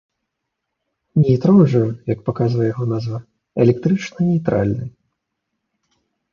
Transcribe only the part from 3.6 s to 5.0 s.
электрычна нейтральны.